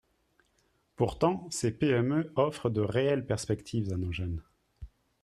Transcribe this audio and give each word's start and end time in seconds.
Pourtant, 0.95 1.47
ces 1.51 1.69
PME 1.77 2.33
offrent 2.35 2.71
de 2.71 2.81
réelles 2.81 3.27
perspectives 3.27 3.93
à 3.93 3.97
nos 3.97 4.11
jeunes. 4.11 4.41